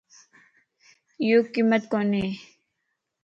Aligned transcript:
ايو 1.21 1.37
ڪمت 1.53 1.83
ڪوني 1.91 2.25